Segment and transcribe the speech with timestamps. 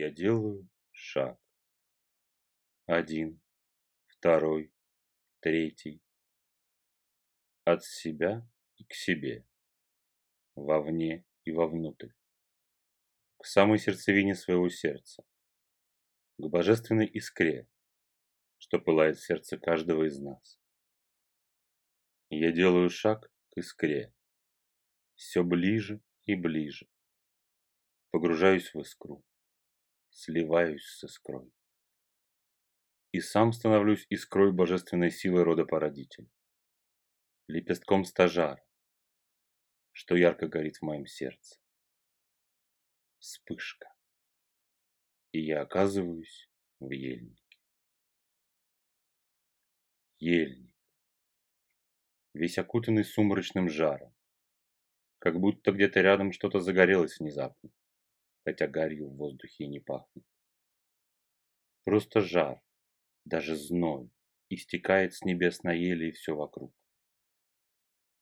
[0.00, 1.40] Я делаю шаг.
[2.86, 3.40] Один,
[4.06, 4.72] второй,
[5.40, 6.00] третий.
[7.64, 9.44] От себя и к себе.
[10.54, 12.12] Вовне и вовнутрь.
[13.38, 15.24] К самой сердцевине своего сердца.
[16.38, 17.68] К божественной искре,
[18.58, 20.60] что пылает в сердце каждого из нас.
[22.30, 24.14] Я делаю шаг к искре.
[25.16, 26.88] Все ближе и ближе.
[28.12, 29.24] Погружаюсь в искру.
[30.20, 31.48] Сливаюсь с искрой.
[33.12, 36.28] И сам становлюсь искрой божественной силы рода породитель.
[37.46, 38.60] Лепестком стажара,
[39.92, 41.60] что ярко горит в моем сердце.
[43.20, 43.94] Вспышка.
[45.30, 46.50] И я оказываюсь
[46.80, 47.60] в ельнике.
[50.18, 50.74] Ельник.
[52.34, 54.12] Весь окутанный сумрачным жаром.
[55.20, 57.70] Как будто где-то рядом что-то загорелось внезапно,
[58.48, 60.24] хотя гарью в воздухе и не пахнет.
[61.84, 62.62] Просто жар,
[63.26, 64.10] даже зной,
[64.48, 66.74] истекает с небес на ели и все вокруг.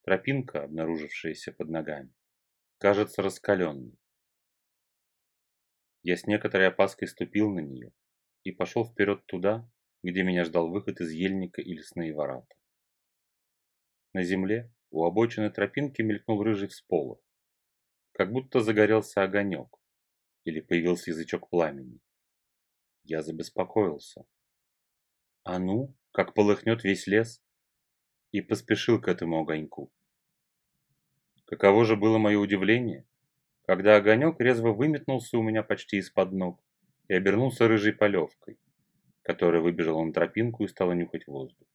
[0.03, 2.13] Тропинка, обнаружившаяся под ногами,
[2.79, 3.97] кажется раскаленной.
[6.03, 7.93] Я с некоторой опаской ступил на нее
[8.43, 9.71] и пошел вперед туда,
[10.03, 12.53] где меня ждал выход из ельника и лесные ворота.
[14.13, 17.21] На земле у обочины тропинки мелькнул рыжий всполох,
[18.11, 19.77] как будто загорелся огонек
[20.47, 22.01] или появился язычок пламени.
[23.03, 24.25] Я забеспокоился.
[25.43, 27.43] А ну, как полыхнет весь лес,
[28.31, 29.93] и поспешил к этому огоньку.
[31.47, 33.07] Каково же было мое удивление,
[33.63, 36.65] когда огонек резво выметнулся у меня почти из-под ног
[37.09, 38.59] и обернулся рыжей полевкой,
[39.23, 41.69] которая выбежала на тропинку и стала нюхать воздух.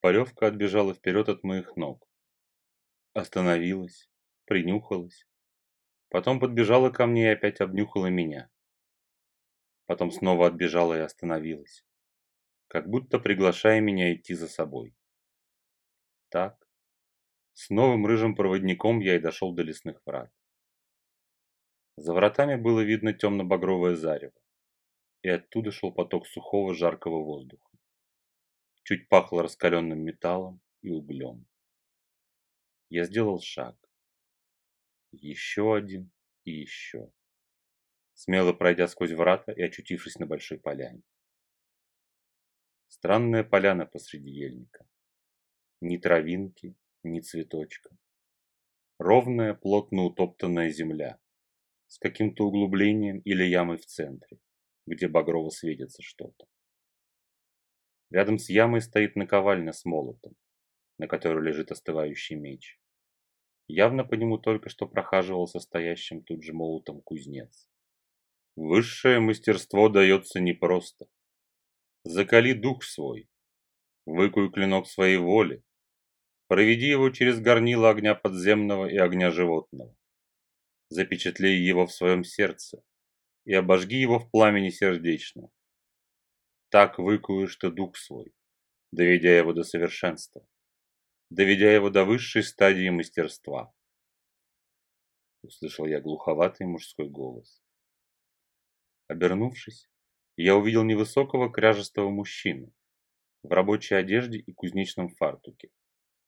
[0.00, 2.06] Полевка отбежала вперед от моих ног.
[3.14, 4.10] Остановилась,
[4.44, 5.26] принюхалась.
[6.14, 8.48] Потом подбежала ко мне и опять обнюхала меня.
[9.86, 11.84] Потом снова отбежала и остановилась,
[12.68, 14.94] как будто приглашая меня идти за собой.
[16.28, 16.68] Так,
[17.54, 20.32] с новым рыжим проводником я и дошел до лесных врат.
[21.96, 24.40] За вратами было видно темно-багровое зарево,
[25.22, 27.76] и оттуда шел поток сухого жаркого воздуха.
[28.84, 31.44] Чуть пахло раскаленным металлом и углем.
[32.88, 33.83] Я сделал шаг.
[35.20, 36.10] Еще один
[36.44, 37.10] и еще.
[38.14, 41.02] Смело пройдя сквозь врата и очутившись на большой поляне.
[42.88, 44.86] Странная поляна посреди ельника.
[45.80, 47.90] Ни травинки, ни цветочка.
[48.98, 51.18] Ровная, плотно утоптанная земля
[51.86, 54.38] с каким-то углублением или ямой в центре,
[54.86, 56.46] где багрово светится что-то.
[58.10, 60.34] Рядом с ямой стоит наковальня с молотом,
[60.98, 62.80] на которой лежит остывающий меч.
[63.66, 67.68] Явно по нему только что прохаживал состоящим тут же молотом кузнец.
[68.56, 71.06] Высшее мастерство дается непросто.
[72.04, 73.28] Закали дух свой,
[74.04, 75.64] выкуй клинок своей воли,
[76.46, 79.96] Проведи его через горнило огня подземного и огня животного.
[80.88, 82.82] Запечатлей его в своем сердце
[83.46, 85.50] и обожги его в пламени сердечном.
[86.68, 88.34] Так выкуешь ты дух свой,
[88.92, 90.46] доведя его до совершенства,
[91.30, 93.72] доведя его до высшей стадии мастерства.
[95.42, 97.62] Услышал я глуховатый мужской голос.
[99.08, 99.90] Обернувшись,
[100.36, 102.72] я увидел невысокого кряжестого мужчину
[103.42, 105.70] в рабочей одежде и кузнечном фартуке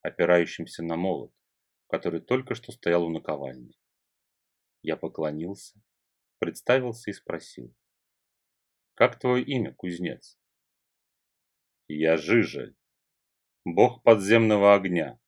[0.03, 1.33] опирающимся на молот,
[1.89, 3.75] который только что стоял у наковальни.
[4.83, 5.81] Я поклонился,
[6.39, 7.75] представился и спросил.
[8.95, 10.39] «Как твое имя, кузнец?»
[11.89, 12.76] «Я Жижель,
[13.67, 15.19] бог подземного огня.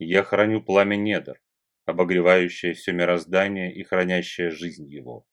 [0.00, 1.40] Я храню пламя недр,
[1.84, 5.24] обогревающее все мироздание и хранящее жизнь его.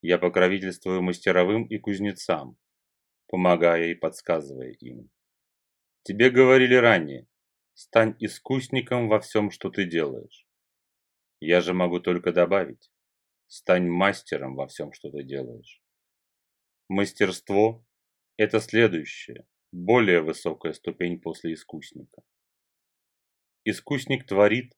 [0.00, 2.56] Я покровительствую мастеровым и кузнецам,
[3.28, 5.10] помогая и подсказывая им.
[6.04, 7.26] Тебе говорили ранее,
[7.74, 10.46] Стань искусником во всем, что ты делаешь.
[11.40, 12.92] Я же могу только добавить.
[13.48, 15.82] Стань мастером во всем, что ты делаешь.
[16.88, 17.84] Мастерство–
[18.36, 22.22] это следующая, более высокая ступень после искусника.
[23.64, 24.72] Искусник творит,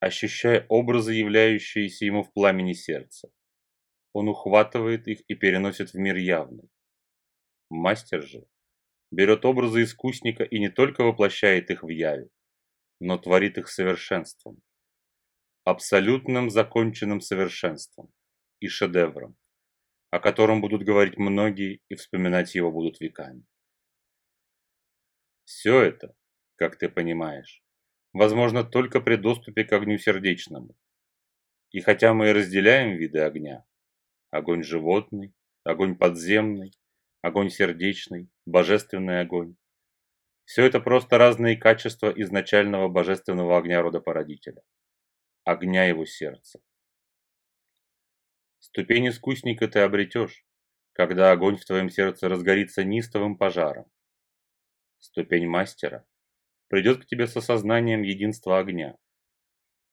[0.00, 3.30] ощущая образы, являющиеся ему в пламени сердца.
[4.12, 6.68] Он ухватывает их и переносит в мир явный.
[7.70, 8.44] Мастер же
[9.12, 12.28] берет образы искусника и не только воплощает их в яве,
[12.98, 14.60] но творит их совершенством,
[15.62, 18.12] абсолютным законченным совершенством
[18.58, 19.36] и шедевром,
[20.10, 23.44] о котором будут говорить многие и вспоминать его будут веками.
[25.44, 26.14] Все это,
[26.56, 27.62] как ты понимаешь,
[28.12, 30.76] возможно только при доступе к огню сердечному.
[31.70, 33.64] И хотя мы и разделяем виды огня,
[34.30, 35.34] огонь животный,
[35.64, 36.72] огонь подземный,
[37.22, 39.56] огонь сердечный, божественный огонь.
[40.44, 44.62] Все это просто разные качества изначального божественного огня родопородителя,
[45.44, 46.60] огня его сердца.
[48.58, 50.44] Ступень искусника ты обретешь,
[50.92, 53.90] когда огонь в твоем сердце разгорится нистовым пожаром.
[55.02, 56.06] Ступень мастера
[56.68, 58.96] придет к тебе с осознанием единства огня,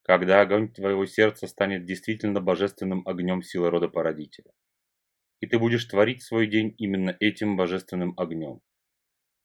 [0.02, 4.52] когда огонь твоего сердца станет действительно божественным огнем силы рода породителя.
[5.40, 8.60] И ты будешь творить свой день именно этим божественным огнем,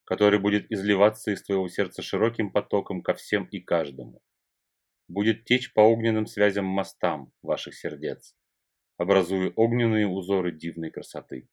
[0.04, 4.22] который будет изливаться из твоего сердца широким потоком ко всем и каждому.
[5.08, 8.36] Будет течь по огненным связям мостам ваших сердец,
[8.98, 11.48] образуя огненные узоры дивной красоты.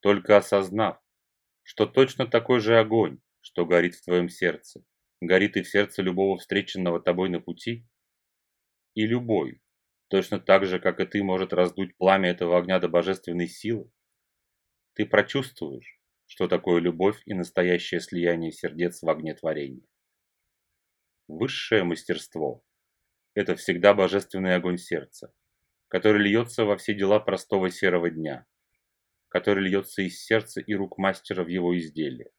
[0.00, 1.00] Только осознав,
[1.66, 4.84] что точно такой же огонь, что горит в твоем сердце,
[5.20, 7.88] горит и в сердце любого встреченного тобой на пути,
[8.94, 9.60] и любой,
[10.06, 13.90] точно так же, как и ты, может раздуть пламя этого огня до божественной силы,
[14.94, 19.88] ты прочувствуешь, что такое любовь и настоящее слияние сердец в огне творения.
[21.26, 22.62] Высшее мастерство–
[23.34, 25.34] это всегда божественный огонь сердца,
[25.88, 28.46] который льется во все дела простого серого дня,
[29.36, 32.30] который льется из сердца и рук мастера в его изделие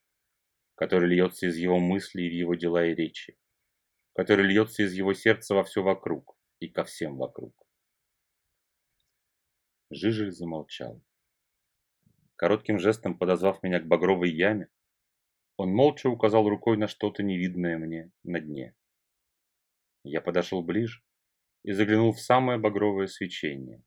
[0.78, 3.36] который льется из его мыслей в его дела и речи,
[4.14, 7.52] который льется из его сердца во все вокруг и ко всем вокруг.
[9.90, 11.02] Жижель замолчал.
[12.36, 14.68] Коротким жестом подозвав меня к багровой яме,
[15.56, 18.76] он молча указал рукой на что-то невидное мне на дне.
[20.04, 21.02] Я подошел ближе
[21.64, 23.82] и заглянул в самое багровое свечение.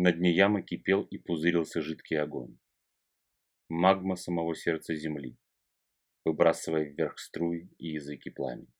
[0.00, 2.56] На дне ямы кипел и пузырился жидкий огонь.
[3.68, 5.36] Магма самого сердца земли
[6.28, 8.72] выбрасывая вверх струи и языки пламени.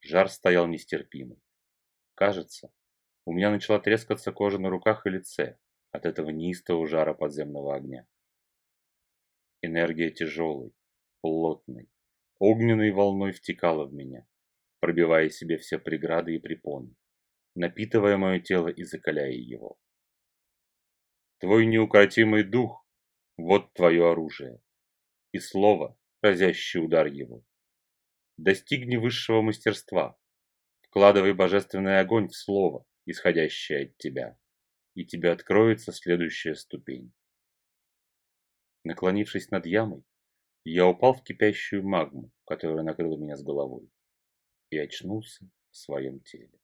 [0.00, 1.42] Жар стоял нестерпимый.
[2.14, 2.72] Кажется,
[3.26, 5.58] у меня начала трескаться кожа на руках и лице
[5.90, 8.06] от этого неистого жара подземного огня.
[9.60, 10.72] Энергия тяжелой,
[11.20, 11.90] плотной,
[12.38, 14.26] огненной волной втекала в меня,
[14.80, 16.94] пробивая себе все преграды и препоны,
[17.54, 19.78] напитывая мое тело и закаляя его.
[21.38, 22.86] Твой неукротимый дух–
[23.36, 24.60] вот твое оружие,
[25.32, 27.44] и слово, разящий удар его.
[28.36, 30.18] Достигни высшего мастерства,
[30.82, 34.38] вкладывай божественный огонь в слово, исходящее от тебя,
[34.94, 37.12] и тебе откроется следующая ступень.
[38.84, 40.04] Наклонившись над ямой,
[40.64, 43.90] я упал в кипящую магму, которая накрыла меня с головой,
[44.70, 46.58] и очнулся в своем теле.